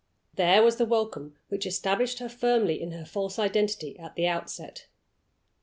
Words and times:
There 0.33 0.63
was 0.63 0.77
the 0.77 0.85
welcome 0.87 1.35
which 1.49 1.67
established 1.67 2.17
her 2.17 2.27
firmly 2.27 2.81
in 2.81 2.91
her 2.93 3.05
false 3.05 3.37
identity 3.37 3.99
at 3.99 4.15
the 4.15 4.25
outset. 4.25 4.87